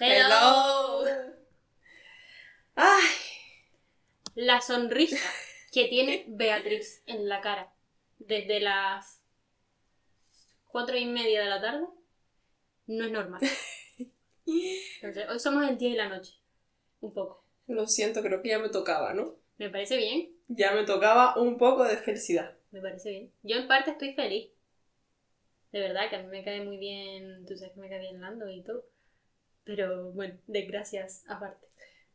[0.00, 1.04] Hello.
[2.76, 3.08] Ay,
[4.36, 5.18] La sonrisa
[5.72, 7.72] que tiene Beatriz en la cara
[8.20, 9.24] desde las
[10.68, 11.86] cuatro y media de la tarde
[12.86, 13.40] no es normal.
[14.46, 16.34] Entonces, hoy somos el día y la noche.
[17.00, 17.44] Un poco.
[17.66, 19.34] lo siento, creo que ya me tocaba, ¿no?
[19.56, 20.30] Me parece bien.
[20.46, 22.56] Ya me tocaba un poco de felicidad.
[22.70, 23.32] Me parece bien.
[23.42, 24.50] Yo en parte estoy feliz.
[25.72, 27.44] De verdad, que a mí me cae muy bien.
[27.46, 28.84] Tú sabes que me cae bien Lando y todo.
[29.68, 31.66] Pero bueno, desgracias aparte.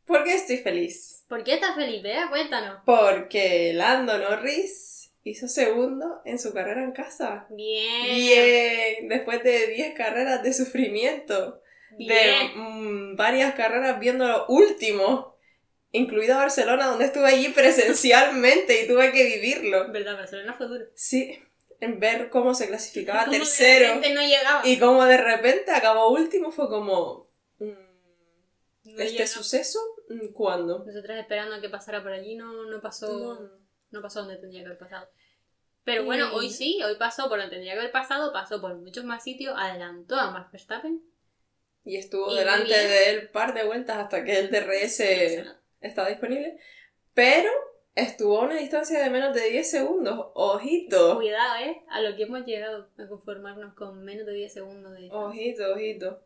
[0.04, 1.24] ¿Por qué estoy feliz?
[1.28, 2.28] ¿Por qué estás feliz, Bea?
[2.28, 2.80] Cuéntanos.
[2.84, 7.46] Porque Lando Norris hizo segundo en su carrera en casa.
[7.50, 8.06] Bien.
[8.16, 11.62] Bien, después de 10 carreras de sufrimiento,
[11.92, 13.12] de Bien.
[13.12, 15.36] mm, varias carreras viendo lo último,
[15.92, 19.92] incluido Barcelona, donde estuve allí presencialmente y tuve que vivirlo.
[19.92, 20.86] Verdad, Barcelona fue duro.
[20.96, 21.38] Sí,
[21.78, 24.66] en ver cómo se clasificaba Como de tercero repente no llegaba.
[24.66, 27.23] y cómo de repente acabó último fue como...
[27.58, 27.66] mm,
[28.84, 29.26] No ¿Este llegaba.
[29.26, 29.78] suceso?
[30.08, 30.84] mm, ¿Cuándo?
[30.84, 33.40] Nosotras esperando a que pasara por allí, no, no pasó.
[33.40, 33.50] No.
[33.90, 35.08] No pasó donde tendría que haber pasado.
[35.84, 39.04] Pero bueno, hoy sí, hoy pasó por donde tendría que haber pasado, pasó por muchos
[39.04, 41.02] más sitios, adelantó a Max Verstappen.
[41.84, 45.00] Y estuvo Y delante de él par de vueltas hasta que el DRS
[45.80, 46.58] está disponible.
[47.12, 47.50] Pero
[47.94, 50.28] estuvo a una distancia de menos de 10 segundos.
[50.34, 51.16] Ojito.
[51.16, 51.82] Cuidado, ¿eh?
[51.90, 55.28] A lo que hemos llegado a conformarnos con menos de 10 segundos de distancia.
[55.28, 56.24] Ojito, ojito.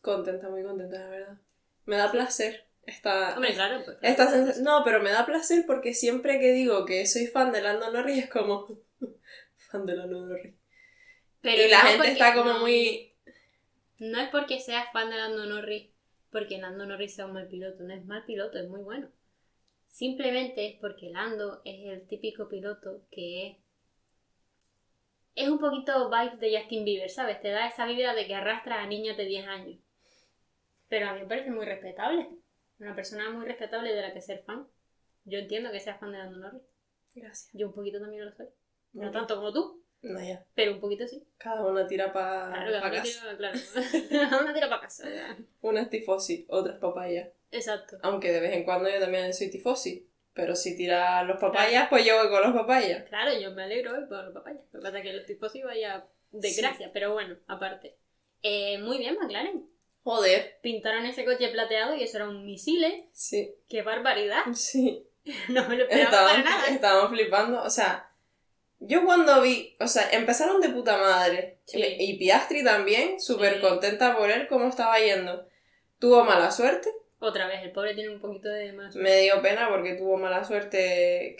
[0.00, 1.38] Contenta, muy contenta, la verdad.
[1.86, 2.64] Me da placer.
[2.86, 3.98] Esta, Hombre, claro, pues.
[4.02, 4.46] esta claro.
[4.46, 7.90] sens- No, pero me da placer porque siempre que digo que soy fan de Lando
[7.92, 8.66] Norris es como...
[9.70, 10.54] fan de Lando Norris.
[11.42, 13.14] Pero y la no gente está como no- muy...
[13.98, 15.88] No es porque seas fan de Lando Norris,
[16.30, 19.10] porque Lando Norris sea un mal piloto, no es mal piloto, es muy bueno.
[19.90, 23.56] Simplemente es porque Lando es el típico piloto que es.
[25.34, 27.40] Es un poquito vibe de Justin Bieber, ¿sabes?
[27.40, 29.78] Te da esa vibra de que arrastra a niños de 10 años.
[30.88, 32.28] Pero a mí me parece muy respetable.
[32.78, 34.66] Una persona muy respetable de la que ser fan.
[35.24, 36.62] Yo entiendo que seas fan de Lando Norris.
[37.14, 37.50] Gracias.
[37.52, 38.46] Yo un poquito también lo soy.
[38.92, 40.44] No tanto como tú, No, ya.
[40.54, 41.26] pero un poquito sí.
[41.36, 43.20] Cada una tira para Claro, cada uno casa.
[43.20, 43.58] tira, claro.
[44.30, 45.08] Cada uno tira para casa.
[45.10, 45.36] ya.
[45.60, 47.32] Una es tifosi, otra es papaya.
[47.50, 47.98] Exacto.
[48.02, 50.08] Aunque de vez en cuando yo también soy tifosi.
[50.32, 53.04] Pero si tira los papayas, pues yo voy con los papayas.
[53.08, 54.62] Claro, yo me alegro hoy por los papayas.
[54.72, 56.62] Lo que pasa es que los tipos sí vaya de Sí.
[56.92, 57.96] pero bueno, aparte.
[58.42, 59.68] Eh, muy bien, McLaren.
[60.02, 60.58] Joder.
[60.62, 63.08] Pintaron ese coche plateado y eso era un misil, ¿eh?
[63.12, 64.42] Sí, ¡Qué barbaridad!
[64.54, 65.04] sí.
[65.50, 66.68] No me lo esperaba para Estaban, nada.
[66.68, 67.62] estaban flipando.
[67.62, 68.10] O sea,
[68.80, 71.58] yo cuando vi, o sea, empezaron de puta madre.
[71.66, 71.82] Sí.
[71.98, 73.60] Y Piastri también, súper Sí.
[73.60, 75.46] contenta por él, cómo estaba yendo.
[75.98, 76.88] Tuvo mala suerte.
[77.20, 79.10] Otra vez, el pobre tiene un poquito de mala suerte.
[79.10, 81.36] Me dio pena porque tuvo mala suerte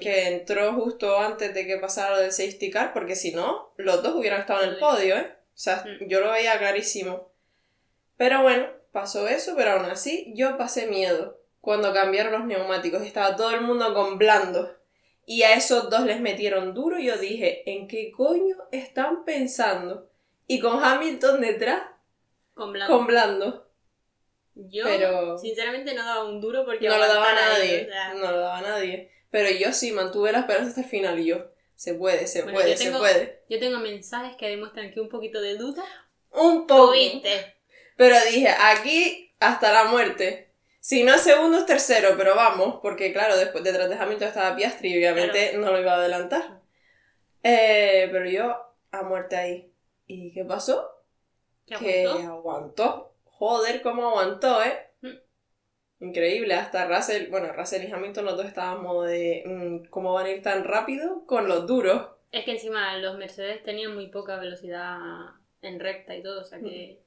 [0.00, 4.02] que, entró justo antes de que pasara lo del safety car, porque si no, los
[4.02, 5.30] dos hubieran estado en el podio, ¿eh?
[5.54, 6.08] O sea, Mm.
[6.08, 7.30] yo lo veía clarísimo.
[8.18, 13.06] Pero bueno, pasó eso, pero aún así yo pasé miedo cuando cambiaron los neumáticos y
[13.06, 14.76] estaba todo el mundo con blando.
[15.24, 20.10] Y a esos dos les metieron duro y yo dije, ¿en qué coño están pensando?
[20.46, 21.82] Y con Hamilton detrás,
[22.54, 22.96] Con blanco.
[22.96, 23.68] con blando.
[24.54, 27.82] Yo, pero- sinceramente, no daba un duro porque No lo daba nadie.
[27.82, 29.12] o sea, No lo daba nadie.
[29.30, 31.50] Pero yo sí mantuve la esperanza hasta el final y yo.
[31.76, 33.44] Se puede, se Bueno, puede, tengo- se puede.
[33.48, 35.84] Yo tengo mensajes que demuestran que un poquito de duda
[36.32, 36.86] Un poco.
[36.92, 37.54] tuviste.
[37.98, 40.54] Pero dije, aquí hasta la muerte.
[40.80, 44.56] Si no es segundo, es tercero, pero vamos, porque claro, después detrás de Hamilton estaba
[44.56, 46.62] Piastri y obviamente no lo iba a adelantar.
[47.42, 48.56] Eh, pero yo
[48.92, 49.74] a muerte ahí.
[50.06, 50.90] ¿Y qué pasó?
[51.66, 52.32] ¿Qué que aguantó?
[52.32, 53.14] aguantó.
[53.24, 54.90] Joder, cómo aguantó, ¿eh?
[55.02, 56.04] Mm.
[56.06, 60.26] Increíble, hasta Russell, bueno, Russell y Hamilton los dos estaban modo de mm, cómo van
[60.26, 62.08] a ir tan rápido con los duros.
[62.32, 64.98] Es que encima los Mercedes tenían muy poca velocidad
[65.62, 66.64] en recta y todo, o sea Mm.
[66.64, 67.02] que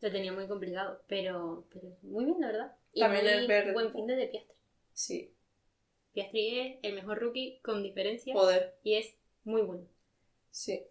[0.00, 1.02] lo tenía muy complicado.
[1.08, 2.76] Pero, pero muy bien, la verdad.
[2.92, 3.72] Y También muy el verde.
[3.72, 4.54] buen fin de Piastri.
[4.94, 5.34] Sí,
[6.14, 9.86] Piastri es el mejor rookie con diferencia joder, y es muy bueno.
[10.50, 10.86] sí.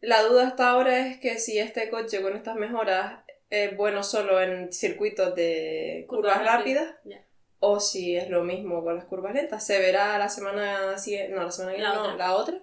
[0.00, 4.40] La duda hasta ahora es que si este coche con estas mejoras es bueno solo
[4.40, 6.94] en circuitos de curvas, Curvas rápidas,
[7.60, 9.66] o si es lo mismo con las curvas lentas.
[9.66, 12.16] Se verá la semana siguiente, no, la semana que La viene, no, otra.
[12.16, 12.62] la otra,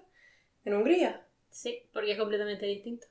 [0.64, 1.26] en Hungría.
[1.50, 3.06] Sí, porque es completamente distinto.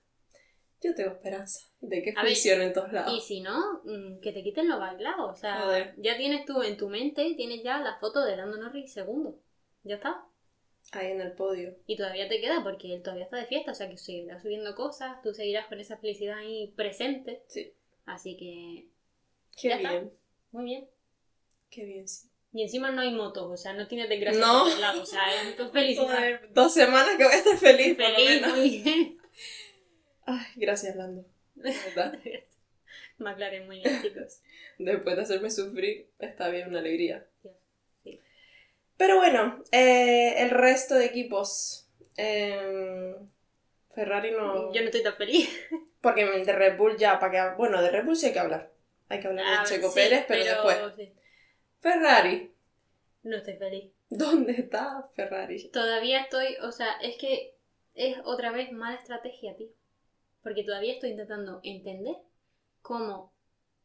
[0.81, 3.13] Yo tengo esperanza de que funcione en todos lados.
[3.15, 5.29] Y si no, mm, que te quiten lo bailado.
[5.31, 5.93] O sea, Joder.
[5.97, 9.37] ya tienes tú en tu mente, tienes ya la foto de Lando Norris segundo.
[9.83, 10.23] Ya está.
[10.93, 11.75] Ahí en el podio.
[11.85, 14.75] Y todavía te queda porque él todavía está de fiesta, o sea que seguirás subiendo
[14.75, 17.43] cosas, tú seguirás con esa felicidad ahí presente.
[17.47, 17.71] Sí.
[18.05, 18.87] Así que,
[19.61, 19.91] Qué Ya está.
[19.91, 20.11] bien.
[20.51, 20.87] muy bien.
[21.69, 22.27] Qué bien, sí.
[22.53, 24.67] Y encima no hay motos, o sea, no tienes desgracia No.
[24.79, 26.05] lados, o sea, es felicidad.
[26.07, 27.95] Joder, dos semanas que voy a estar feliz.
[27.95, 28.57] por lo Feliz, menos.
[28.57, 29.17] muy bien.
[30.31, 31.25] Ay, gracias, Lando.
[31.55, 32.19] Verdad.
[33.17, 34.41] McLaren, muy bien, chicos.
[34.77, 37.25] Después de hacerme sufrir, está bien una alegría.
[38.03, 38.19] Sí.
[38.97, 41.87] Pero bueno, eh, el resto de equipos.
[42.17, 43.15] eh,
[43.93, 44.71] Ferrari no.
[44.73, 45.49] Yo no estoy tan feliz.
[46.01, 47.57] Porque de Red Bull ya, para que.
[47.57, 48.71] Bueno, de Red Bull sí hay que hablar.
[49.09, 50.77] Hay que hablar Ah, de Checo sí, Pérez, pero, después.
[50.95, 51.13] sí,
[51.81, 52.53] Ferrari.
[53.23, 53.91] no estoy feliz.
[54.09, 55.69] ¿Dónde está Ferrari?
[55.69, 57.55] Todavía estoy, o sea, es que
[57.93, 59.67] es otra vez mala estrategia, tío.
[60.43, 62.15] Porque todavía estoy intentando entender
[62.81, 63.33] cómo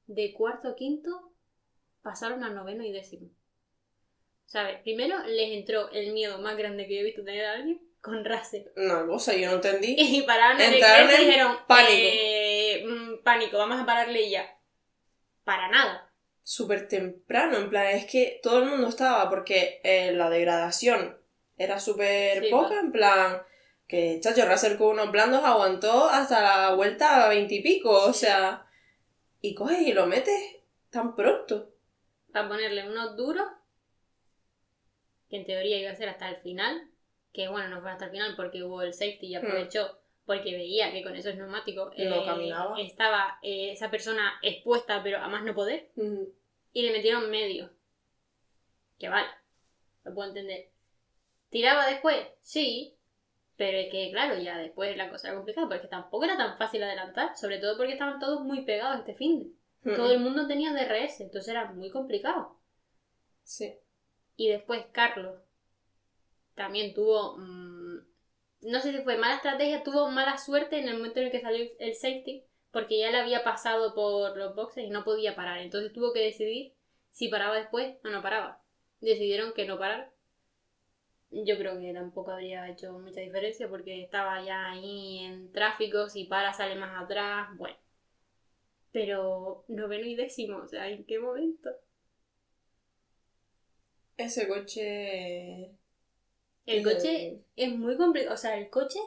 [0.06, 1.32] de cuarto a quinto
[2.02, 3.28] pasaron a noveno y décimo.
[4.46, 4.80] ¿Sabes?
[4.82, 8.24] Primero les entró el miedo más grande que yo he visto tener a alguien con
[8.24, 8.62] Russell.
[8.76, 9.96] No, o sea, yo no entendí.
[9.98, 11.92] Y pararon en el y dijeron, pánico.
[11.92, 14.56] eh, mm, pánico, vamos a pararle y ya.
[15.44, 16.12] Para nada.
[16.42, 21.18] Súper temprano, en plan, es que todo el mundo estaba, porque eh, la degradación
[21.56, 23.42] era súper Sí, poca, en plan,
[23.86, 28.66] que chacho, Russell con unos blandos aguantó hasta la vuelta a veintipico, o sea,
[29.40, 30.56] y coges y lo metes
[30.90, 31.70] tan pronto.
[32.32, 33.46] Para ponerle unos duros,
[35.28, 36.90] que en teoría iba a ser hasta el final,
[37.32, 40.90] que bueno, no fue hasta el final porque hubo el safety y aprovechó, porque veía
[40.92, 42.08] que con esos neumáticos Hmm.
[42.08, 42.80] No caminaba.
[42.80, 46.32] estaba eh, esa persona expuesta, pero a más no poder, Ujú.
[46.72, 47.70] y le metieron medio.
[48.98, 49.28] Que vale,
[50.04, 50.70] lo puedo entender.
[51.50, 52.16] ¿Tiraba después?
[52.42, 52.95] Sí,
[53.56, 56.82] pero es que claro, ya después la cosa era complicada, porque tampoco era tan fácil
[56.82, 59.58] adelantar, sobre todo porque estaban todos muy pegados este fin.
[59.84, 59.94] Ujú.
[59.94, 62.58] Todo el mundo tenía DRS, entonces era muy complicado.
[63.44, 63.74] Sí.
[64.36, 65.40] Y después Carlos
[66.54, 67.36] también tuvo.
[67.38, 67.98] mm,
[68.62, 71.40] no sé si fue mala estrategia, tuvo mala suerte en el momento en el que
[71.40, 75.58] salió el safety, porque ya le había pasado por los boxes y no podía parar.
[75.58, 76.74] Entonces tuvo que decidir
[77.10, 78.62] si paraba después o no paraba.
[79.00, 80.12] Decidieron que no parar.
[81.30, 86.24] Yo creo que tampoco habría hecho mucha diferencia porque estaba ya ahí en tráfico, si
[86.24, 87.76] para sale más atrás, bueno.
[88.90, 91.70] Pero noveno y décimo, o sea, ¿en qué momento?
[94.18, 95.70] Ese coche...
[96.66, 98.34] El Eh, coche es muy complicado.
[98.34, 98.98] O sea, el coche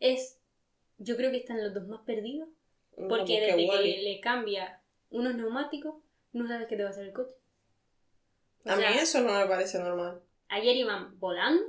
[0.00, 0.38] es.
[0.98, 2.48] Yo creo que están los dos más perdidos.
[3.08, 4.80] Porque que desde que le cambia
[5.10, 5.96] unos neumáticos,
[6.32, 7.34] no sabes qué te va a hacer el coche.
[8.66, 10.20] O A mí eso no me parece normal.
[10.48, 11.62] Ayer iban volando.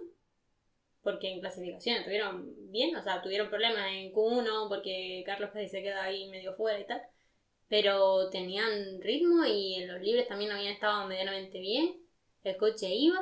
[1.02, 2.96] Porque en clasificación estuvieron bien.
[2.96, 6.88] O sea, tuvieron problemas en Q1 porque Carlos casi se queda ahí medio fuera y
[6.88, 7.02] tal.
[7.68, 11.96] Pero tenían ritmo y en los libres también habían estado medianamente bien.
[12.44, 13.20] El coche iba,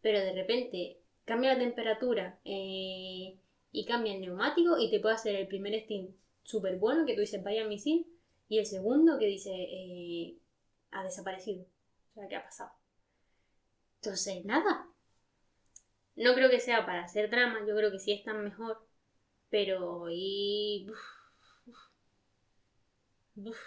[0.00, 3.38] pero de repente cambia la temperatura eh,
[3.70, 6.10] y cambia el neumático y te puede hacer el primer stint
[6.42, 8.06] súper bueno que tú dices vaya misil
[8.48, 10.38] y el segundo que dice eh,
[10.90, 11.66] ha desaparecido.
[12.10, 12.77] O sea, ¿qué ha pasado?
[14.02, 14.88] Entonces, nada.
[16.16, 18.86] No creo que sea para hacer drama, yo creo que sí están mejor,
[19.50, 20.86] pero y...
[20.90, 20.98] uf,
[21.66, 21.78] uf,
[23.36, 23.58] uf.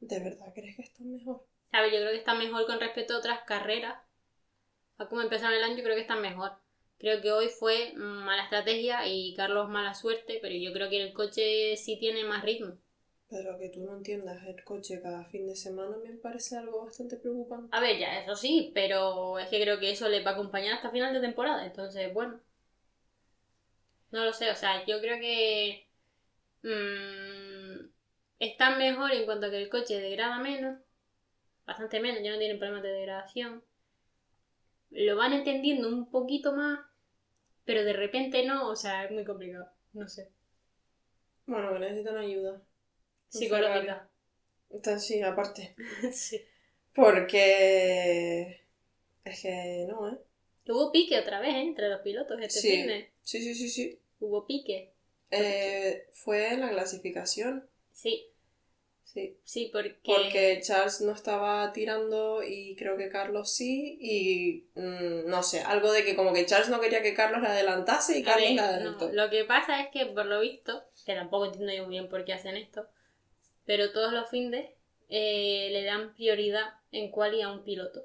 [0.00, 1.46] ¿De verdad crees que está mejor?
[1.72, 3.96] A ver, yo creo que están mejor con respecto a otras carreras.
[4.98, 6.52] A cómo empezaron el año, yo creo que están mejor.
[6.98, 11.12] Creo que hoy fue mala estrategia y Carlos mala suerte, pero yo creo que el
[11.12, 12.78] coche sí tiene más ritmo.
[13.32, 17.16] Pero que tú no entiendas el coche cada fin de semana me parece algo bastante
[17.16, 17.74] preocupante.
[17.74, 20.74] A ver, ya, eso sí, pero es que creo que eso les va a acompañar
[20.74, 22.38] hasta final de temporada, entonces, bueno.
[24.10, 25.88] No lo sé, o sea, yo creo que
[26.62, 27.88] mm,
[28.38, 30.78] están mejor en cuanto a que el coche degrada menos,
[31.64, 33.64] bastante menos, ya no tienen problemas de degradación.
[34.90, 36.80] Lo van entendiendo un poquito más,
[37.64, 40.30] pero de repente no, o sea, es muy complicado, no sé.
[41.46, 42.60] Bueno, que necesitan ayuda.
[43.38, 44.08] Psicológica.
[44.70, 45.74] Está, sí, aparte.
[46.12, 46.40] sí.
[46.94, 48.60] Porque...
[49.24, 50.18] Es que no, ¿eh?
[50.66, 51.62] Hubo pique otra vez, ¿eh?
[51.62, 52.86] Entre los pilotos este Sí.
[53.22, 53.98] Sí, sí, sí, sí.
[54.20, 54.90] Hubo pique.
[55.30, 57.66] Eh, fue en la clasificación.
[57.92, 58.28] Sí,
[59.04, 59.36] Sí.
[59.44, 59.98] sí, porque...
[60.04, 63.98] Porque Charles no estaba tirando y creo que Carlos sí.
[64.00, 67.48] Y mm, no sé, algo de que como que Charles no quería que Carlos le
[67.48, 69.12] adelantase y Carlos ver, no, adelantó.
[69.12, 72.24] lo que pasa es que por lo visto, que tampoco entiendo yo muy bien por
[72.24, 72.88] qué hacen esto,
[73.64, 74.70] pero todos los findes
[75.08, 78.04] eh, le dan prioridad en cuál y a un piloto.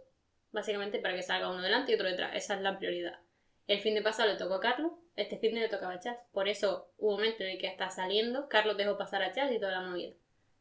[0.51, 2.35] Básicamente para que salga uno delante y otro detrás.
[2.35, 3.19] Esa es la prioridad.
[3.67, 6.17] El fin de pasado le tocó a Carlos, este fin de le tocaba a Chas.
[6.31, 9.51] Por eso hubo un momento en el que hasta saliendo, Carlos dejó pasar a Chas
[9.51, 10.15] y toda la movida.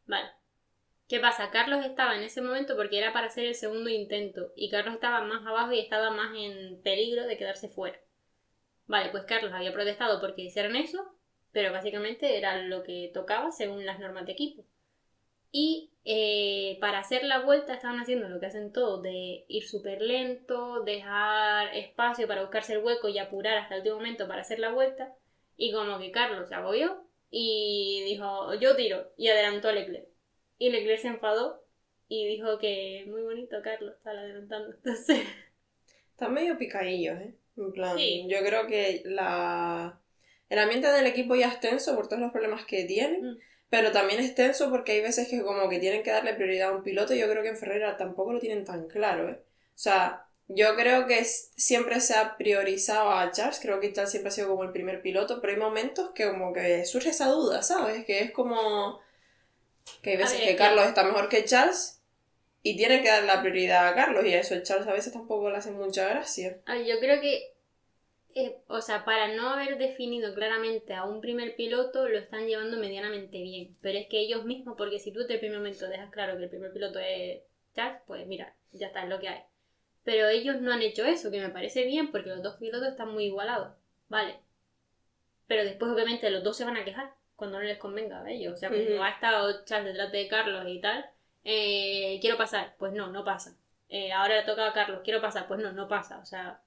[0.06, 0.28] Vale.
[1.08, 1.50] ¿Qué pasa?
[1.50, 5.20] Carlos estaba en ese momento porque era para hacer el segundo intento y Carlos estaba
[5.20, 8.00] más abajo y estaba más en peligro de quedarse fuera.
[8.86, 11.16] Vale, pues Carlos había protestado porque hicieran eso,
[11.52, 14.64] pero básicamente era lo que tocaba según las normas de equipo.
[15.58, 20.02] Y eh, para hacer la vuelta estaban haciendo lo que hacen todos, de ir súper
[20.02, 24.58] lento, dejar espacio para buscarse el hueco y apurar hasta el último momento para hacer
[24.58, 25.14] la vuelta.
[25.56, 30.06] Y como que Carlos se agobió y dijo, yo tiro, y adelantó a Leclerc.
[30.58, 31.62] Y Leclerc se enfadó
[32.06, 34.74] y dijo que muy bonito Carlos estaba adelantando.
[34.84, 35.20] Entonces,
[36.10, 37.34] Están medio picadillos, ¿eh?
[37.56, 38.26] En plan, Sí.
[38.28, 39.98] yo creo que la...
[40.50, 43.38] el ambiente del equipo ya es tenso por todos los problemas que tienen, Mm.
[43.70, 46.76] Pero también es tenso porque hay veces que como que tienen que darle prioridad a
[46.76, 49.40] un piloto y yo creo que en Ferrera tampoco lo tienen tan claro, ¿eh?
[49.74, 54.28] O sea, yo creo que siempre se ha priorizado a Charles, creo que Charles siempre
[54.28, 57.62] ha sido como el primer piloto, pero hay momentos que como que surge esa duda,
[57.62, 58.04] ¿sabes?
[58.04, 59.00] Que es como
[60.02, 62.00] que hay veces ver, que Carlos está mejor que Charles
[62.62, 65.50] y tienen que dar la prioridad a Carlos y a eso Charles a veces tampoco
[65.50, 66.58] le hace mucha gracia.
[66.66, 67.55] a ver, yo creo que,
[68.36, 72.78] eh, o sea, para no haber definido claramente a un primer piloto, lo están llevando
[72.78, 73.76] medianamente bien.
[73.80, 76.44] Pero es que ellos mismos, porque si tú desde el primer momento dejas claro que
[76.44, 77.42] el primer piloto es
[77.74, 79.42] Charles, pues mira, ya está, es lo que hay.
[80.04, 83.12] Pero ellos no han hecho eso, que me parece bien, porque los dos pilotos están
[83.12, 83.76] muy igualados,
[84.08, 84.40] ¿vale?
[85.46, 88.54] Pero después, obviamente, los dos se van a quejar cuando no les convenga a ellos.
[88.54, 89.02] O sea, cuando Ujú.
[89.02, 91.08] ha estado Charles detrás de Carlos y tal,
[91.44, 93.56] eh, quiero pasar, pues no, no pasa.
[93.88, 96.18] Eh, ahora le toca a Carlos, quiero pasar, pues no, no pasa.
[96.18, 96.60] O sea,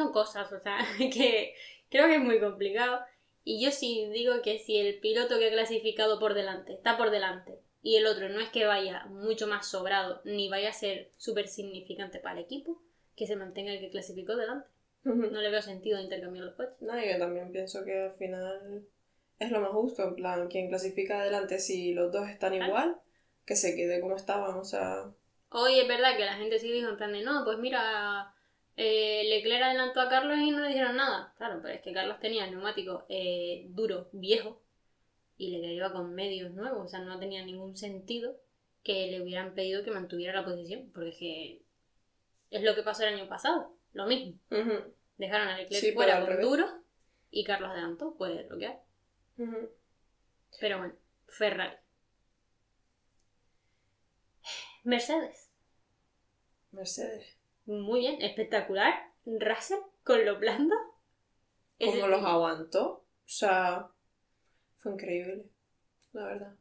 [0.00, 1.54] son cosas, o sea, que
[1.90, 3.00] creo que es muy complicado.
[3.44, 7.10] Y yo sí digo que si el piloto que ha clasificado por delante está por
[7.10, 11.10] delante y el otro no es que vaya mucho más sobrado ni vaya a ser
[11.16, 12.82] súper significante para el equipo,
[13.16, 14.68] que se mantenga el que clasificó delante.
[15.02, 16.76] No le veo sentido intercambiar los coches.
[16.80, 18.86] No, yo también pienso que al final
[19.38, 22.66] es lo más justo, en plan, quien clasifica adelante si los dos están Claro.
[22.66, 22.96] igual,
[23.46, 25.10] que se quede como estaban, o sea...
[25.48, 28.34] Hoy es verdad que la gente sí dijo en plan de no, pues mira,
[28.82, 31.34] eh, Leclerc adelantó a Carlos y no le dijeron nada.
[31.36, 34.62] Claro, pero es que Carlos tenía neumático eh, duro, viejo,
[35.36, 38.36] y Leclerc iba con medios nuevos, o sea, no tenía ningún sentido
[38.82, 41.62] que le hubieran pedido que mantuviera la posición, porque es que
[42.50, 44.38] es lo que pasó el año pasado, lo mismo.
[45.18, 46.66] Dejaron a Leclerc Sí, fuera con duro
[47.30, 48.76] y Carlos adelantó, pues lo que hay.
[49.38, 49.68] ujú.
[50.58, 50.94] Pero bueno,
[51.26, 51.76] Ferrari.
[54.84, 55.50] Mercedes.
[56.72, 57.39] Mercedes.
[57.70, 58.92] Muy bien, espectacular.
[59.24, 60.74] Russell con lo blando.
[61.78, 62.88] ¿Cómo los aguantó?
[62.90, 63.88] O sea,
[64.76, 65.46] fue increíble,
[66.12, 66.56] la verdad.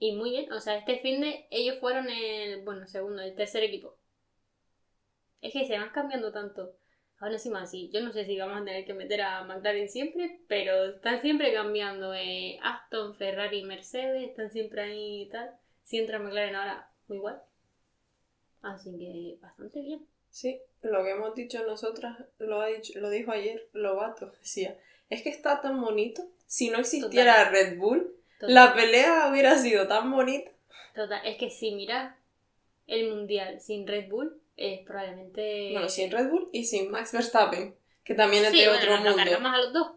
[0.00, 3.62] Y muy bien, o sea, este fin de ellos fueron el, bueno, segundo, el tercer
[3.64, 3.96] equipo.
[5.40, 6.76] Es que se van cambiando tanto.
[7.18, 10.40] Ahora encima sí, yo no sé si vamos a tener que meter a McLaren siempre,
[10.48, 12.14] pero están siempre cambiando.
[12.14, 15.50] eh, Aston, Ferrari, Mercedes, están siempre ahí y tal.
[15.82, 17.42] Si entra McLaren ahora, muy igual.
[18.62, 20.06] Así que bastante bien.
[20.30, 24.78] Sí, lo que hemos dicho nosotras, lo, ha dicho, lo dijo ayer Lobato, decía,
[25.10, 29.88] es que está tan bonito, si no existiera Red Bull, Total, la pelea hubiera sido
[29.88, 30.50] tan bonita.
[30.94, 32.14] total, es que si miras
[32.86, 35.70] el mundial sin Red Bull, es probablemente.
[35.72, 38.96] Bueno, sin Red Bull y sin Max Verstappen, que también es Sí, de bueno, otro
[38.96, 39.16] lo mundo.
[39.16, 39.92] cargamos a los dos.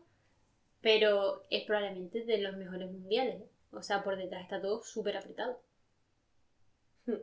[0.82, 3.42] Pero es probablemente de los mejores mundiales.
[3.42, 3.48] ¿eh?
[3.72, 5.62] O sea, por detrás está todo súper apretado.
[7.06, 7.16] Hmm.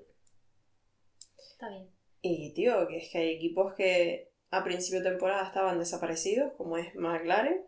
[1.39, 1.89] Está bien.
[2.23, 6.77] Y tío, que es que hay equipos que a principio de temporada estaban desaparecidos, como
[6.77, 7.65] es McLaren,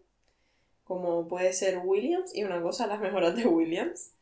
[0.84, 4.14] como puede ser Williams, y una cosa, las mejoras de Williams,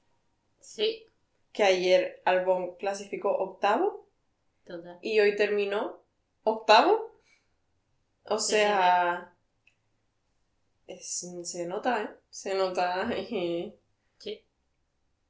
[0.61, 1.07] Sí,
[1.53, 4.07] que ayer Albon clasificó octavo
[4.65, 4.99] total.
[5.03, 6.03] y hoy terminó
[6.45, 7.09] octavo.
[8.25, 9.35] O sea,
[10.87, 12.11] es- se nota, ¿eh?
[12.31, 13.09] Se nota.
[13.19, 13.73] y-
[14.19, 14.43] Sí.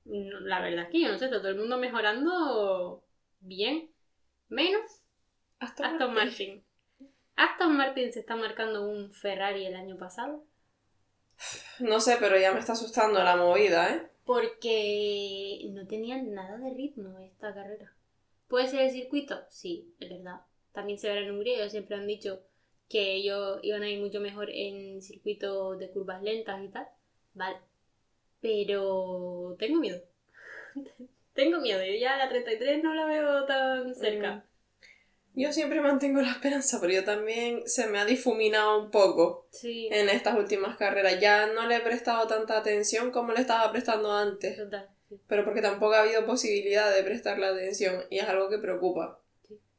[0.04, 3.04] La verdad es que yo no sé, está todo el mundo mejorando
[3.40, 3.90] bien.
[4.48, 4.82] Menos
[5.58, 6.48] Aston Aston Martin.
[6.48, 6.64] Martin.
[7.36, 10.44] Aston Martin se está marcando un Ferrari el año pasado.
[11.78, 14.10] No sé, pero ya me está asustando la movida, ¿eh?
[14.24, 17.94] Porque no tenían nada de ritmo esta carrera.
[18.48, 19.40] ¿Puede ser el circuito?
[19.48, 20.40] Sí, es verdad.
[20.72, 22.42] También se verá en Hungría, ellos siempre han dicho
[22.88, 26.88] que ellos iban a ir mucho mejor en circuitos de curvas lentas y tal.
[27.34, 27.58] Vale.
[28.40, 30.00] Pero tengo miedo.
[31.38, 31.84] tengo miedo.
[31.84, 34.44] Yo ya la 33 no la veo tan cerca.
[35.34, 39.88] Yo siempre mantengo la esperanza, pero yo también se me ha difuminado un poco Sí,
[39.92, 41.20] en estas últimas carreras.
[41.20, 44.88] Ya no le he prestado tanta atención como le estaba prestando antes, total.
[45.08, 45.20] sí.
[45.28, 49.20] pero porque tampoco ha habido posibilidad de prestarle atención y es algo que preocupa.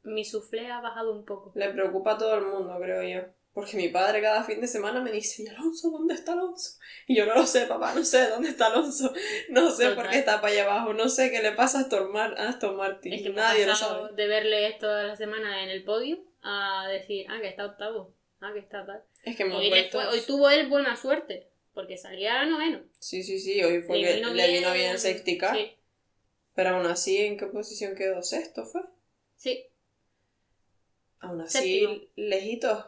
[0.02, 1.52] Mi suflé ha bajado un poco.
[1.54, 3.28] Le preocupa a todo el mundo, creo yo.
[3.52, 5.90] Porque mi padre cada fin de semana me dice, ¿y Alonso?
[5.90, 6.78] ¿Dónde está Alonso?
[7.08, 9.12] Y yo no lo sé, papá, no sé dónde está Alonso.
[9.48, 10.92] No sé por qué está para allá abajo.
[10.94, 13.12] No sé qué le pasa a Aston, Mar- a Aston Martin.
[13.12, 14.14] Es que Nadie lo sabe.
[14.14, 18.52] de verle toda la semana en el podio a decir, ah, que está octavo, ah,
[18.52, 19.02] que está tal.
[19.24, 22.80] Es que hemos Hoy, fue- hoy tuvo él buena suerte, porque salía noveno.
[23.00, 25.56] Sí, sí, sí, hoy fue Le que vino le vino bien el safety car.
[25.56, 25.72] Sí,
[26.54, 28.22] Pero aún así, ¿en qué posición quedó?
[28.22, 28.82] ¿Sexto fue?
[29.34, 29.66] sí,
[31.22, 32.00] Aún así, Séptimo.
[32.16, 32.84] lejitos.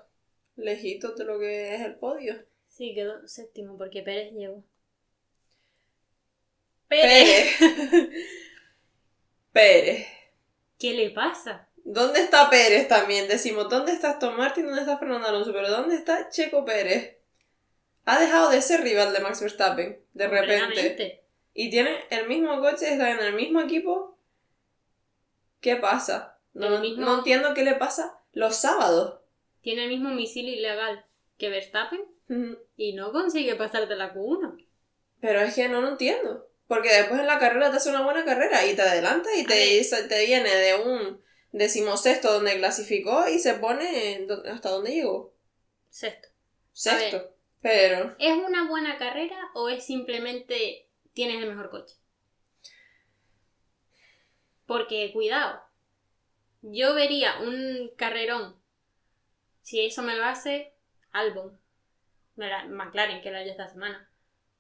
[0.62, 2.44] Lejitos de lo que es el podio.
[2.68, 4.64] sí, quedó séptimo porque Pérez llegó.
[6.88, 7.56] Pérez.
[7.58, 8.10] Pérez.
[9.52, 10.06] Pérez.
[10.78, 11.68] ¿Qué le pasa?
[11.84, 13.28] ¿Dónde está Pérez también?
[13.28, 14.66] Decimos, ¿dónde está Aston Martin?
[14.66, 15.52] ¿Dónde está Fernando Alonso?
[15.52, 17.16] Pero ¿dónde está Checo Pérez?
[18.04, 21.22] Ha dejado de ser rival de Max Verstappen, de repente.
[21.54, 24.16] Y tiene el mismo coche, está en el mismo equipo.
[25.60, 26.38] ¿Qué pasa?
[26.54, 29.21] No, no entiendo qué le pasa los sábados.
[29.62, 31.04] Tiene el mismo misil ilegal
[31.38, 32.04] que Verstappen
[32.76, 34.66] y no consigue pasar de la Q1.
[35.20, 36.48] Pero es que no lo entiendo.
[36.66, 39.82] Porque después en la carrera te hace una buena carrera y te adelanta y te,
[40.08, 41.20] te viene de un
[41.52, 45.34] decimosexto donde clasificó y se pone hasta donde llegó.
[45.90, 46.28] Sexto.
[46.72, 47.34] Sexto.
[47.60, 51.94] Pero ¿Es una buena carrera o es simplemente tienes el mejor coche?
[54.66, 55.60] Porque, cuidado,
[56.62, 58.56] yo vería un carrerón,
[59.62, 60.74] si eso me lo hace
[61.12, 61.58] Albon,
[62.36, 64.10] McLaren, que lo haya esta semana,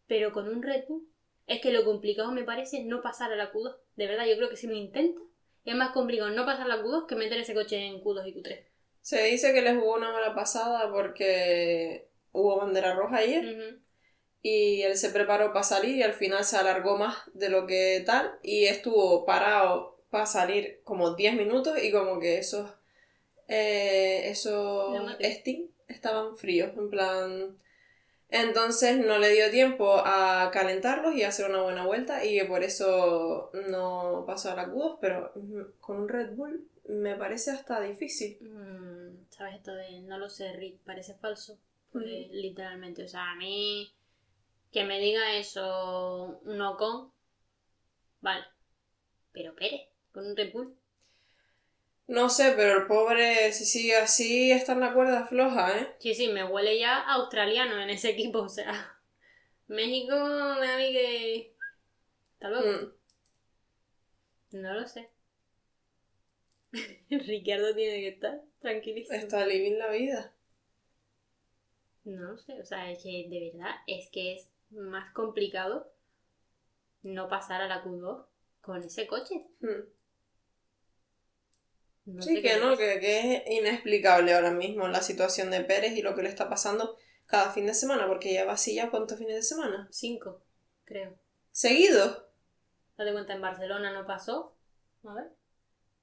[0.06, 1.08] pero con un Red Bull,
[1.46, 3.76] es que lo complicado me parece no pasar a la Q2.
[3.96, 5.20] De verdad, yo creo que si lo intenta,
[5.64, 8.34] es más complicado no pasar a la Q2 que meter ese coche en Q2 y
[8.34, 8.66] Q3.
[9.00, 13.56] se dice que les jugó una mala pasada porque hubo bandera roja ayer
[14.42, 18.02] y él se preparó para salir y al final se alargó más de lo que
[18.06, 22.70] tal y estuvo parado para salir como 10 minutos y como que esos
[23.48, 24.94] eh, esos.
[25.20, 27.56] Steam estaban fríos en plan
[28.28, 33.50] entonces no le dio tiempo a calentarlos y hacer una buena vuelta y por eso
[33.68, 35.32] no pasó a la Q2 pero
[35.80, 40.52] con un Red Bull me parece hasta difícil Mm, ¿Sabes esto de no lo sé,
[40.52, 40.78] Rick?
[40.84, 41.58] Parece falso.
[41.94, 43.92] Literalmente, o sea, a mí
[44.72, 47.12] que me diga eso un Ocon,
[48.20, 48.44] vale.
[49.32, 50.76] Pero Pérez, con un Red Bull.
[52.06, 55.96] No sé pero el pobre si sigue así está en la cuerda floja ¿eh?
[55.98, 58.98] Sí, sí, me huele ya australiano en ese equipo, o sea.
[59.72, 60.14] México
[60.60, 61.56] me da que.
[62.34, 62.92] Hasta luego.
[64.50, 64.60] Mm.
[64.60, 65.10] No lo sé.
[67.10, 69.16] Ricardo tiene que estar tranquilísimo.
[69.16, 70.34] Está living la vida.
[72.04, 75.92] No lo sé, o sea, es que de verdad es que es más complicado
[77.02, 78.26] no pasar a la Q2
[78.60, 79.46] con ese coche.
[79.60, 80.01] Mm.
[82.04, 86.02] No Sí, que no, que, que es inexplicable ahora mismo la situación de Pérez y
[86.02, 89.36] lo que le está pasando cada fin de semana, porque lleva así ya cuántos fines
[89.36, 89.88] de semana.
[89.90, 90.42] Cinco,
[90.84, 91.14] creo.
[91.50, 92.28] ¿Seguido?
[92.96, 94.54] Date cuenta, en Barcelona no pasó.
[95.04, 95.30] A ver.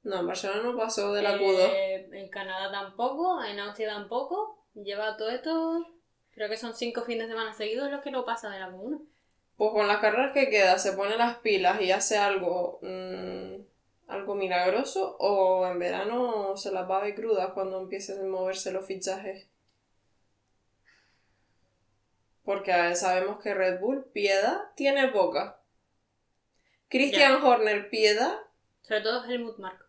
[0.04, 1.70] No, en Barcelona no pasó de la Q2.
[1.72, 4.66] Eh, en Canadá tampoco, en Austria tampoco.
[4.74, 5.86] Lleva todo esto.
[6.32, 9.02] Creo que son cinco fines de semana seguidos los que no pasan de la Q1.
[9.58, 13.56] Pues con las carreras que queda, se pone las pilas y hace algo, mm,
[14.10, 18.72] algo milagroso, o en verano se las va a ver crudas cuando empiecen a moverse
[18.72, 19.48] los fichajes.
[22.44, 25.62] Porque sabemos que Red Bull, piedad, tiene poca.
[26.88, 28.40] Christian Horner, piedad.
[28.82, 29.86] Sobre todo Helmut Marko.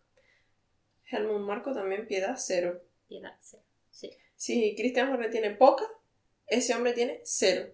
[1.05, 2.79] Helmut Marco también piedad, cero.
[3.07, 3.57] Piedad, sí.
[3.89, 4.11] sí.
[4.35, 5.85] Si Christian Horner tiene poca,
[6.45, 7.73] ese hombre tiene cero.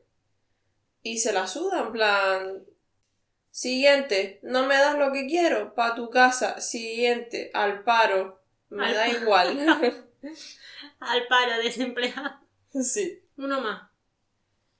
[1.02, 2.66] Y se la suda, en plan.
[3.64, 6.62] Siguiente, no me das lo que quiero, pa' tu casa.
[6.62, 8.40] Siguiente, al paro.
[8.70, 9.22] Me Al da paro.
[9.22, 9.50] igual.
[11.00, 12.40] Al paro, desempleado.
[12.84, 13.24] sí.
[13.38, 13.90] Uno más.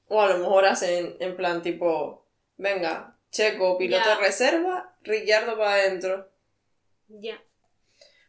[0.10, 2.26] O a lo mejor hacen en plan tipo,
[2.58, 6.30] venga, Checo, piloto de reserva, Ricciardo para adentro.
[7.10, 7.38] Ya.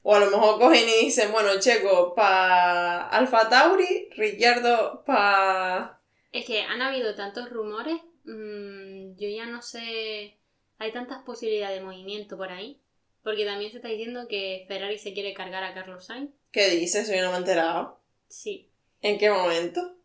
[0.03, 6.01] O a lo mejor cogen y dicen, bueno, Checo pa Alfa Tauri, Ricciardo pa...
[6.33, 8.01] Es que han habido tantos rumores.
[8.25, 10.38] mm, yo ya no sé.
[10.79, 12.81] Hay tantas posibilidades de movimiento por ahí.
[13.23, 16.31] Porque también se está diciendo que Ferrari se quiere cargar a Carlos Sainz.
[16.51, 17.09] ¿Qué dices?
[17.09, 18.01] Yo no me he enterado.
[18.29, 18.71] Sí.
[19.03, 19.97] ¿En qué momento?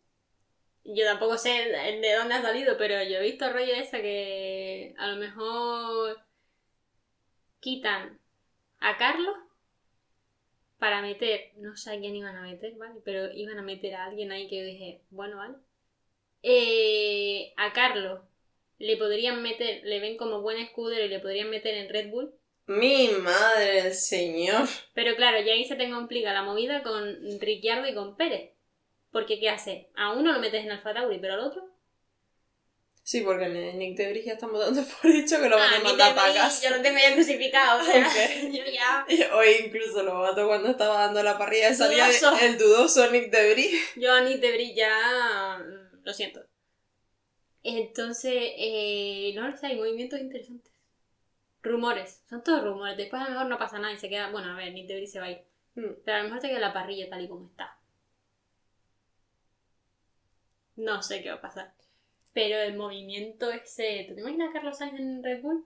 [0.84, 4.94] Yo tampoco sé de de dónde ha salido, pero yo he visto rollo esa que
[4.98, 6.20] a lo mejor
[7.60, 8.20] quitan
[8.80, 9.34] a Carlos
[10.78, 13.00] para meter, no sé a quién iban a meter, ¿vale?
[13.04, 15.56] Pero iban a meter a alguien ahí que yo dije, bueno, vale.
[16.42, 18.20] Eh, a Carlos
[18.78, 22.34] le podrían meter, le ven como buen escudero y le podrían meter en Red Bull.
[22.66, 24.66] Mi madre del señor.
[24.94, 28.52] Pero claro, ya ahí se te complica la movida con Ricciardo y con Pérez.
[29.12, 29.90] Porque ¿qué hace?
[29.96, 31.70] A uno lo metes en Alfa Tauri, pero al otro
[33.02, 35.78] Sí, porque Nick de Bris ya estamos dando por hecho que lo van Ah, a
[35.78, 36.68] mi mandar Debris, para casa.
[36.70, 38.08] Yo lo tengo ya crucificado, o sea,
[38.50, 39.06] yo ya...
[39.36, 42.34] Hoy incluso lo mato cuando estaba dando la parrilla salía Dudoso.
[42.40, 43.82] el dudoso Nick de Bris.
[43.96, 45.58] Yo a Nick Debris ya...
[45.58, 46.43] mm, Lo siento.
[47.64, 50.72] Entonces, eh, no lo sé, hay movimientos interesantes.
[51.62, 52.96] Rumores, son todos rumores.
[52.96, 54.30] Después a lo mejor no pasa nada y se queda...
[54.30, 55.42] Bueno, a ver, Nick Debris se va a ir.
[55.74, 57.76] Pero a lo mejor se queda la parrilla tal y como está.
[60.76, 61.72] No sé qué va a pasar.
[62.32, 64.04] Pero el movimiento ese.
[64.08, 65.64] ¿Tú te imaginas a Carlos Sainz en Red Bull?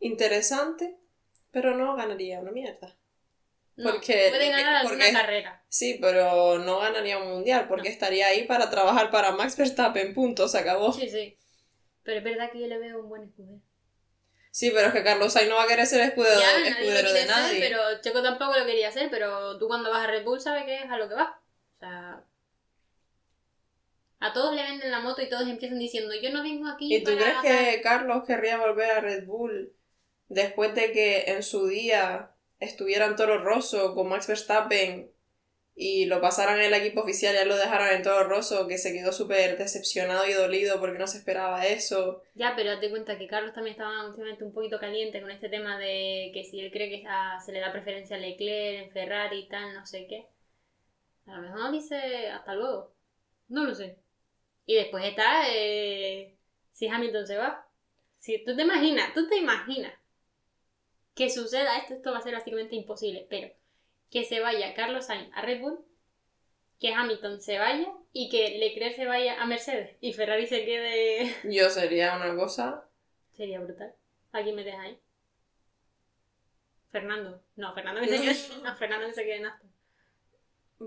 [0.00, 0.96] Interesante,
[1.50, 2.96] pero no ganaría una mierda.
[3.76, 5.64] No, Porque- puede ganar porque- alguna carrera.
[5.68, 7.92] Sí, pero no ganaría un mundial porque No.
[7.92, 10.92] estaría ahí para trabajar para Max Verstappen, punto, se acabó.
[10.92, 11.38] Sí, sí.
[12.02, 13.60] Pero es verdad que yo le veo un buen escudero.
[14.50, 17.08] Sí, pero es que Carlos Sainz no va a querer ser escudero, Ya, nadie escudero
[17.08, 17.58] de quiere nadie.
[17.60, 20.64] ser, pero Checo tampoco lo quería hacer, pero tú cuando vas a Red Bull sabes
[20.64, 21.28] que es a lo que vas.
[21.74, 22.24] O sea...
[24.18, 27.04] A todos le venden la moto y todos empiezan diciendo, yo no vengo aquí ¿Y
[27.04, 29.74] tú para crees que Carlos querría volver a Red Bull
[30.28, 35.10] después de que en su día estuvieran Toro Rosso con Max Verstappen
[35.78, 38.78] y lo pasaran en el equipo oficial y ya lo dejaran en Toro Rosso, que
[38.78, 42.22] se quedó súper decepcionado y dolido porque no se esperaba eso?
[42.34, 45.78] Ya, pero date cuenta que Carlos también estaba últimamente un poquito caliente con este tema
[45.78, 49.40] de que si él cree que ah, se le da preferencia a Leclerc en Ferrari
[49.40, 50.26] y tal, no sé qué.
[51.26, 52.94] A lo mejor dice hasta luego.
[53.48, 53.98] No lo sé.
[54.64, 56.36] Y después está eh,
[56.72, 57.66] si Hamilton se va.
[58.18, 59.92] Si tú te imaginas, tú te imaginas
[61.16, 63.52] que suceda esto, esto va a ser básicamente imposible, pero
[64.10, 65.84] que se vaya Carlos Sainz a Red Bull,
[66.78, 71.34] que Hamilton se vaya y que Leclerc se vaya a Mercedes y Ferrari se quede
[71.44, 72.84] Yo sería una cosa...
[73.32, 73.94] Sería brutal.
[74.32, 74.98] ¿A quién me deja ahí?
[76.90, 77.42] Fernando.
[77.56, 78.62] No, Fernando que se quede.
[78.62, 79.70] No, Fernando que se quede en Aston.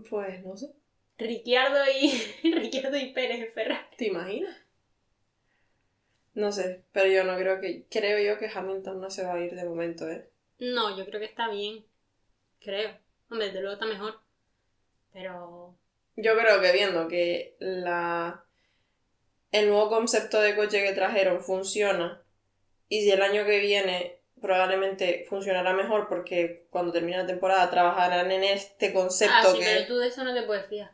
[0.10, 0.72] Pues no sé,
[1.18, 2.10] Ricciardo y.
[2.54, 3.86] Ricciardo y Pérez en Ferrari.
[3.98, 4.56] ¿te imaginas?
[6.40, 7.86] No sé, pero yo no creo que...
[7.90, 10.30] Creo yo que Hamilton no se va a ir de momento, ¿eh?
[10.60, 11.86] No, yo creo que está bien.
[12.62, 12.98] Creo.
[13.30, 14.20] Hombre, desde luego está mejor.
[15.12, 15.76] Pero.
[16.16, 18.46] Yo creo que viendo que la
[19.52, 22.22] el nuevo concepto de coche que trajeron funciona
[22.88, 28.32] y si el año que viene probablemente funcionará mejor porque cuando termine la temporada trabajarán
[28.32, 30.92] en este concepto Ah, sí, que pero tú de eso no te puedes fiar.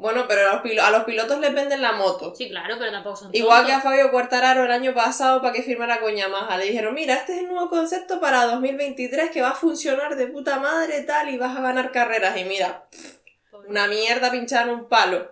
[0.00, 3.16] Bueno pero a los, a los pilotos les venden la moto Sí, claro, pero tampoco
[3.16, 3.80] son igual que a.
[3.80, 7.38] Fabio Quartararo el año pasado para que firmara con Yamaha le dijeron mira este es
[7.40, 11.56] el nuevo concepto para 2023 que va a funcionar de puta madre tal y vas
[11.56, 12.86] a ganar carreras y mira
[13.70, 15.30] una mierda pinchar un palo.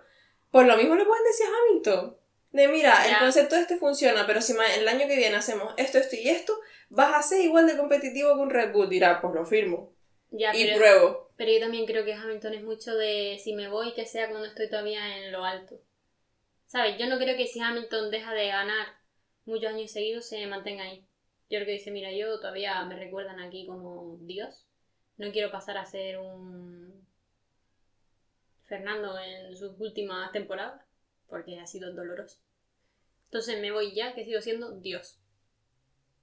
[0.51, 2.17] Pues lo mismo le pueden decir a Hamilton.
[2.51, 6.15] De mira, el concepto este funciona, pero si el año que viene hacemos esto, esto
[6.15, 8.89] y esto, vas a ser igual de competitivo que un Red Bull.
[8.89, 9.91] Dirá, pues lo firmo.
[10.31, 11.31] Ya, y pero, pruebo.
[11.35, 14.47] pero yo también creo que Hamilton es mucho de si me voy, que sea cuando
[14.47, 15.81] estoy todavía en lo alto.
[16.67, 16.97] ¿Sabes?
[16.97, 18.87] Yo no creo que si Hamilton deja de ganar
[19.45, 21.05] muchos años seguidos se mantenga ahí.
[21.49, 24.67] Yo creo que dice, mira, yo todavía me recuerdan aquí como Dios.
[25.17, 27.07] No quiero pasar a ser un
[28.69, 30.85] Fernando en sus últimas temporadas,
[31.27, 32.37] porque ha sido doloroso.
[33.25, 35.19] Entonces me voy ya, que sigo siendo Dios.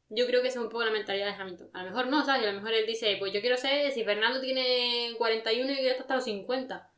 [0.09, 1.71] Yo creo que esa es un poco la mentalidad de Hamilton.
[1.73, 2.43] A lo mejor no, ¿sabes?
[2.45, 5.91] A lo mejor él dice, pues yo quiero ser, si Fernando tiene 41 y quiero
[5.91, 6.91] estar hasta los 50.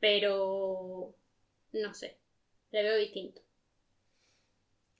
[0.00, 1.14] Pero...
[1.72, 2.18] No sé.
[2.72, 3.42] Le veo distinto.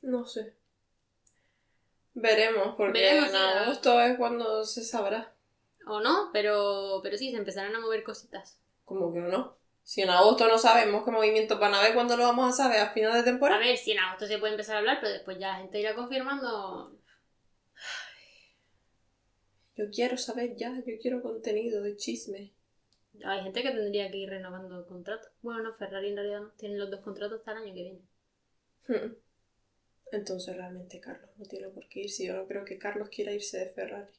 [0.02, 0.54] No sé.
[2.14, 5.32] Veremos, porque Veremos, en sí, agosto es cuando se sabrá.
[5.86, 8.60] O no, pero, pero sí, se empezarán a mover cositas.
[8.86, 9.58] Como que no.
[9.84, 12.80] Si en agosto no sabemos qué movimientos van a haber, ¿cuándo lo vamos a saber?
[12.80, 13.58] ¿A final de A temporada?
[13.58, 15.94] ver, si en agosto se puede empezar a hablar, pero después ya la gente irá
[15.94, 16.95] confirmando.
[19.76, 22.52] Yo quiero saber ya, yo quiero contenido de chisme.
[23.24, 25.28] Hay gente que tendría que ir renovando el contrato.
[25.42, 26.50] Bueno, no, Ferrari en realidad no.
[26.56, 28.00] Tienen los dos contratos hasta el año que viene.
[28.88, 29.14] Hmm.
[30.12, 32.24] Entonces realmente Carlos no tiene por qué irse.
[32.24, 34.12] Yo no creo que Carlos quiera irse de Ferrari.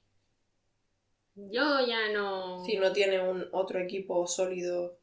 [1.35, 2.63] Yo ya no...
[2.65, 4.97] Si no tiene un otro equipo sólido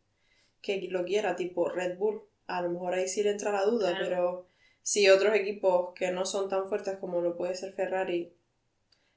[0.61, 3.91] que lo quiera, tipo Red Bull, a lo mejor ahí sí le entra la duda,
[3.91, 4.05] Claro.
[4.05, 4.47] pero
[4.83, 8.33] si otros equipos que no son tan fuertes como lo puede ser Ferrari,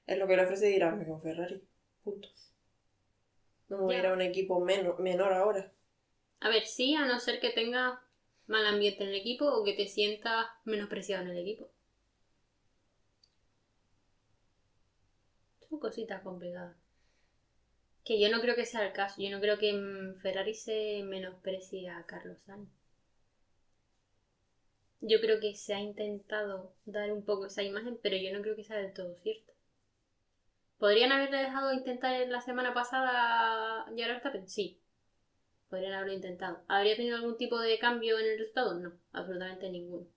[0.07, 1.61] es lo que le ofrece, dirá, me con Ferrari.
[2.03, 2.29] Punto.
[3.69, 5.71] No me voy a ir a un equipo menor, menor ahora.
[6.39, 8.01] A ver, sí, a no ser que tenga
[8.47, 11.69] mal ambiente en el equipo o que te sientas menospreciado en el equipo.
[15.69, 16.75] Son cositas complicadas.
[18.03, 19.21] Que yo no creo que sea el caso.
[19.21, 22.69] Yo no creo que en Ferrari se menosprecie a Carlos Sainz.
[25.01, 28.55] Yo creo que se ha intentado dar un poco esa imagen, pero yo no creo
[28.55, 29.53] que sea del todo cierto.
[30.79, 34.47] ¿Podrían haberle dejado intentar la semana pasada llegar a Verstappen?
[34.49, 34.79] Sí.
[35.69, 36.63] Podrían haberlo intentado.
[36.67, 38.79] ¿Habría tenido algún tipo de cambio en el resultado?
[38.79, 40.07] No, absolutamente ninguno.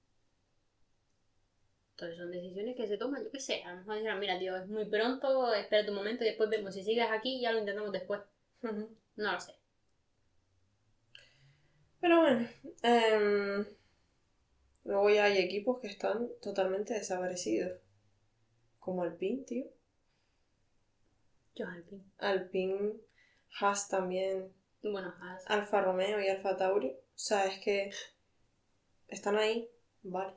[1.92, 3.62] Entonces son decisiones que se toman, yo qué sé.
[3.62, 6.74] A lo mejor dijeron, mira, tío, es muy pronto, espera tu momento y después vemos.
[6.74, 8.20] Si sigues aquí, ya lo intentamos después.
[8.62, 9.54] No lo sé.
[12.00, 12.48] Pero bueno,
[12.82, 13.66] em,
[14.84, 17.78] luego ya hay equipos que están totalmente desaparecidos.
[18.78, 19.66] Como Alpine, tío.
[21.60, 22.04] Yo, Alpine.
[22.18, 22.92] Alpine,
[23.60, 25.44] Haas también, Bueno, Haas.
[25.46, 26.88] Alfa Romeo y Alfa Tauri.
[26.90, 27.90] O sea, es que
[29.08, 29.68] están ahí,
[30.02, 30.34] vale.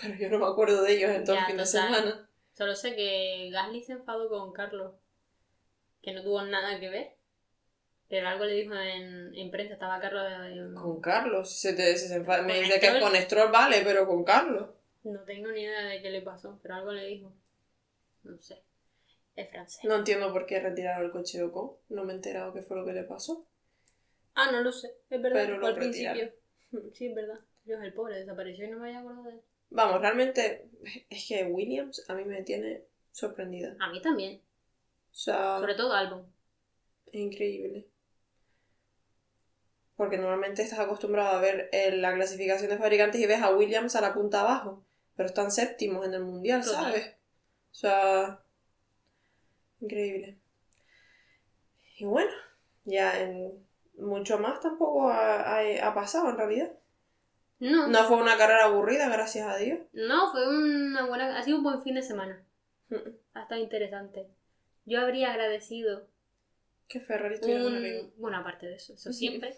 [0.00, 2.28] Pero yo no me acuerdo de ellos en todo Ya, el fin de semana.
[2.54, 4.94] Solo sé que Gasly se enfadó con Carlos,
[6.02, 7.16] que no tuvo nada que ver.
[8.08, 10.24] Pero algo le dijo en, en prensa, estaba Carlos...
[10.50, 13.80] en- Con Carlos, si se te, se enfada- me Con dice que con Stroll vale,
[13.84, 14.70] pero con Carlos.
[15.04, 17.32] No tengo ni idea de qué le pasó, pero algo le dijo.
[18.24, 18.62] No sé.
[19.36, 19.80] Es francés.
[19.84, 21.72] No entiendo por qué retiraron el coche de Ocon.
[21.88, 23.46] No me he enterado qué fue lo que le pasó.
[24.34, 24.94] Ah, no lo sé.
[25.10, 25.40] Es verdad.
[25.44, 26.32] Pero lo al principio.
[26.92, 27.38] Sí, es verdad.
[27.64, 29.40] Dios, el pobre desapareció y no me había acordado de él.
[29.70, 30.68] Vamos, realmente
[31.08, 33.76] es que Williams a mí me tiene sorprendida.
[33.78, 34.40] A mí también.
[35.12, 36.26] O sea, Sobre todo Albon.
[37.06, 37.86] es increíble.
[39.96, 43.94] Porque normalmente estás acostumbrado a ver eh, la clasificación de fabricantes y ves a Williams
[43.94, 44.84] a la punta abajo.
[45.14, 46.84] Pero están séptimos en el mundial, Total.
[46.86, 47.06] ¿sabes?
[47.70, 48.43] O sea,
[49.84, 50.36] increíble.
[51.98, 52.30] Y bueno,
[52.84, 53.52] ya en
[53.98, 56.72] mucho más tampoco ha, ha- ha pasado en realidad.
[57.60, 59.78] No, no, No fue una carrera aburrida, gracias a Dios.
[60.32, 61.38] fue una buena.
[61.38, 62.42] Ha sido un buen fin de semana.
[63.34, 64.26] Ha estado interesante.
[64.84, 66.06] Yo habría agradecido
[66.88, 68.12] Que Ferrari estuviera un.
[68.18, 69.56] Bueno, aparte de eso, eso siempre.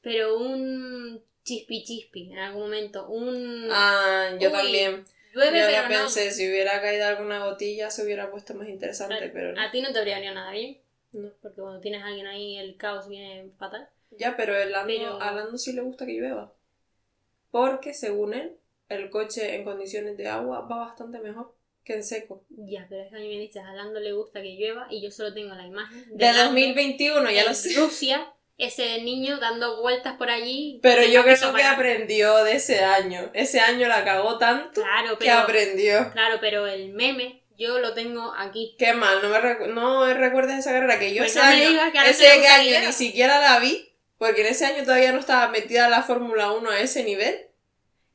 [0.00, 3.08] Pero un chispi chispi en algún momento.
[3.08, 3.68] Un.
[3.70, 5.04] Ah, yo Uy, también.
[5.34, 5.88] Llueve, yo pero ya no.
[5.88, 9.60] pensé, si hubiera caído alguna gotilla se hubiera puesto más interesante, pero no.
[9.60, 10.78] A ti no te habría venido nada bien.
[11.12, 11.30] No.
[11.40, 13.88] Porque cuando tienes a alguien ahí, el caos viene fatal.
[14.10, 16.52] Ya, pero el Lando, Pero- a Lando sí le gusta que llueva.
[17.50, 18.56] Porque, según él,
[18.88, 22.44] el coche en condiciones de agua va bastante mejor que en seco.
[22.50, 25.00] Ya, pero es que a mí me dices, a Lando le gusta que llueva y
[25.02, 27.78] yo solo tengo la imagen De Lando 2021, ya lo sé.
[27.80, 30.80] Rusia, ese niño dando vueltas por allí.
[30.82, 33.30] Pero yo creo que aprendió de ese año.
[33.32, 36.10] Ese año la cagó tanto Claro, que pero, aprendió.
[36.12, 38.76] claro, pero el meme yo lo tengo aquí.
[38.78, 41.92] Qué mal, no me recu- no recuerdes esa carrera que yo Pues ese no año,
[41.92, 45.88] que ese año ni siquiera la vi, porque en ese año todavía no estaba metida
[45.88, 47.46] la Fórmula 1 a ese nivel.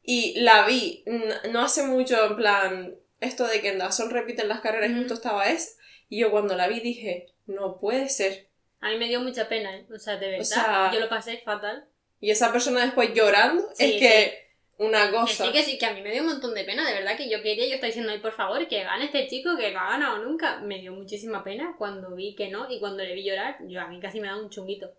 [0.06, 1.06] Y la vi
[1.51, 5.13] no hace mucho, en plan, esto de que en Dazón repiten las carreras y justo
[5.13, 5.71] estaba esa.
[6.10, 8.49] Y yo cuando la vi dije, no puede ser.
[8.84, 9.86] A mí me dio mucha pena, ¿eh?
[9.93, 11.88] O sea, de verdad, sea, yo lo pasé fatal.
[12.19, 14.43] Y esa persona después llorando, Sí, es que
[14.78, 15.46] una Que cosa.
[15.46, 17.30] sí, que sí, que a mí me dio un montón de pena, de verdad, que
[17.30, 19.91] yo quería, yo estaba diciendo, ay, por favor, que gane este chico, que no ha
[19.91, 20.58] ganado nunca.
[20.60, 23.88] Me dio muchísima pena cuando vi que no, y cuando le vi llorar, yo a
[23.88, 24.91] mí casi me da un chunguito.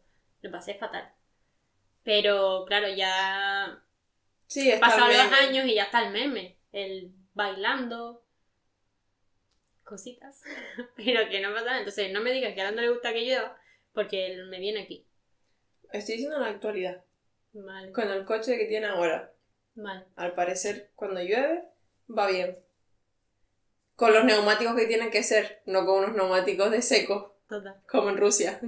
[0.43, 1.13] Lo pasé fatal.
[2.03, 3.83] Pero, claro, ya
[4.47, 6.57] Sí, está pasaron los años y ya está el meme.
[6.73, 8.23] El bailando.
[9.83, 10.43] Cositas.
[10.97, 11.79] Pero que no pasa nada.
[11.79, 13.57] Entonces, no me digas que a Lando le gusta que llueva,
[13.95, 15.07] porque él me viene aquí.
[15.93, 17.05] Estoy diciendo la actualidad.
[17.53, 17.93] Vale.
[17.93, 19.33] Con el coche que tiene ahora.
[19.77, 20.05] Vale.
[20.17, 21.65] Al parecer, cuando llueve,
[22.09, 22.59] va bien.
[23.97, 27.77] Con los neumáticos que tienen que ser, no con unos neumáticos de seco, Total.
[27.89, 28.61] como en Rusia.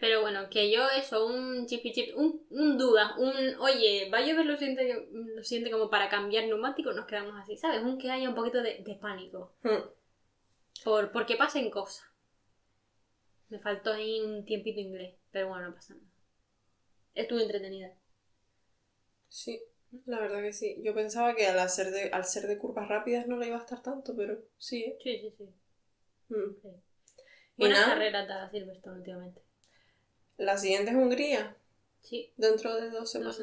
[0.00, 4.20] Pero bueno, que yo eso, un chipi chip, un, un duda, un oye, va a
[4.20, 7.82] llover lo siente, lo siente como para cambiar neumático, nos quedamos así, ¿sabes?
[7.82, 9.54] Un que haya un poquito de, de pánico.
[9.62, 9.88] Hmm.
[10.84, 12.07] Por, porque pasen cosas.
[13.50, 16.06] Me faltó ahí un tiempito inglés, pero bueno, no pasa nada.
[17.14, 17.92] Estuve entretenida.
[19.28, 19.60] Sí,
[20.06, 20.76] la verdad que sí.
[20.82, 23.60] Yo pensaba que al, hacer de, al ser de curvas rápidas no le iba a
[23.60, 24.84] estar tanto, pero sí.
[24.84, 24.98] ¿eh?
[25.02, 25.44] Sí, sí, sí.
[26.28, 26.56] Mm.
[26.62, 27.64] sí.
[27.68, 27.86] Nada.
[27.94, 29.42] carreras da Silverstone últimamente.
[30.36, 31.56] La siguiente es Hungría,
[32.00, 33.40] Sí, dentro de dos semanas.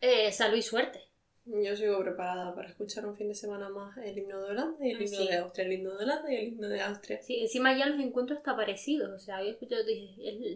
[0.00, 1.09] Eh, salud y suerte.
[1.46, 4.90] Yo sigo preparada para escuchar un fin de semana más el himno de Holanda y
[4.92, 5.26] el himno sí.
[5.28, 7.22] de Austria, el himno de Holanda y el himno de Austria.
[7.22, 9.10] Sí, encima ya los encuentros está parecidos.
[9.10, 9.82] O sea, había escuchado,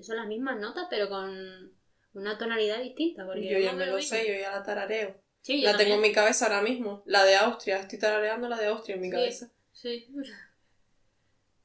[0.03, 1.73] son las mismas notas, pero con
[2.13, 3.25] una tonalidad distinta.
[3.27, 5.17] Porque Yo ya me lo sé, yo ya la tarareo.
[5.41, 6.11] Sí, yo La tengo en también.
[6.11, 9.13] mi cabeza ahora mismo, la de Austria, estoy tarareando la de Austria en mi Sí.
[9.13, 9.51] cabeza.
[9.73, 10.07] Sí,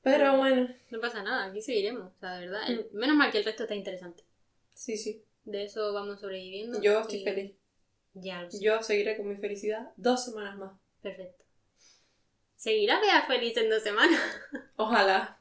[0.01, 2.13] Pero bueno, no pasa nada, aquí seguiremos.
[2.15, 2.61] O sea, de verdad.
[2.67, 2.71] Mm.
[2.71, 4.23] el- Menos mal que el resto está interesante.
[4.73, 6.81] sí, sí, De eso vamos sobreviviendo.
[6.81, 7.51] yo estoy y- feliz.
[8.13, 8.59] Ya lo sé.
[8.61, 10.73] Yo seguiré con mi felicidad dos semanas más.
[11.01, 11.45] Perfecto.
[12.55, 14.19] ¿Seguirá Bea feliz en dos semanas?
[14.75, 15.39] Ojalá.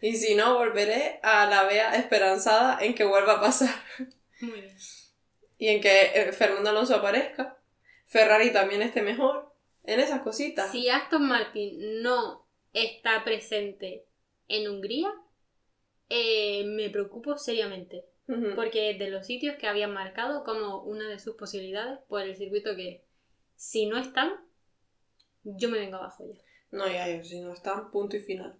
[0.00, 3.74] Y si no, volveré a la vea esperanzada en que vuelva a pasar.
[4.40, 4.76] Muy bien.
[5.58, 7.58] Y en que eh, Fernando Alonso aparezca.
[8.06, 9.52] Ferrari también esté mejor.
[9.84, 10.70] En esas cositas.
[10.70, 14.06] Si Aston Martin no está presente
[14.46, 15.12] en Hungría,
[16.08, 18.04] eh, me preocupo seriamente.
[18.54, 22.76] Porque de los sitios que habían marcado como una de sus posibilidades por el circuito
[22.76, 23.02] que
[23.56, 24.32] si no están,
[25.44, 26.38] yo me vengo abajo ya.
[26.70, 28.58] No, ya, ya, si no están, punto y final.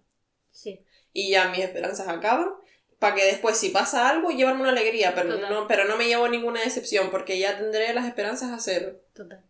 [0.51, 2.49] Sí, Y ya mis esperanzas acaban.
[2.97, 5.13] Para que después, si pasa algo, llevarme una alegría.
[5.15, 5.49] Pero Total.
[5.49, 7.11] no, pero no me llevo ninguna decepción.
[7.11, 8.99] Porque ya tendré las esperanzas a cero.
[9.13, 9.43] total.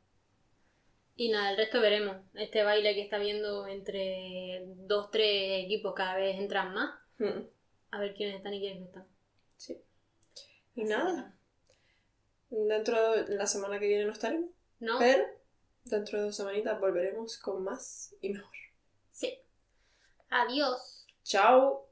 [1.15, 2.17] Y nada, el resto veremos.
[2.33, 6.91] Este baile que está viendo entre dos, tres equipos cada vez entran más.
[7.17, 7.41] Mm.
[7.91, 9.05] A ver quiénes están y quiénes no están.
[9.57, 9.81] Sí.
[10.79, 11.35] Y nada.
[12.49, 14.49] Dentro de la semana que viene no estaremos.
[14.79, 14.97] ¿No?
[14.97, 15.25] Pero
[15.83, 18.55] dentro de dos semanitas volveremos con más y mejor.
[19.11, 19.39] Sí.
[20.29, 21.05] Adiós.
[21.23, 21.85] Chao.